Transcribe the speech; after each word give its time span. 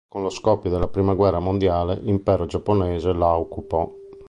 Con 0.11 0.23
lo 0.23 0.31
scoppio 0.31 0.71
della 0.71 0.87
prima 0.87 1.13
guerra 1.13 1.37
mondiale 1.37 1.99
l'Impero 2.01 2.47
giapponese 2.47 3.13
la 3.13 3.37
occupò. 3.37 3.87